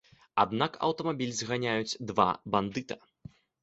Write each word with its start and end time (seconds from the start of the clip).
Аднак 0.43 0.79
аўтамабіль 0.87 1.37
зганяюць 1.43 1.99
два 2.13 2.29
бандыта. 2.57 3.03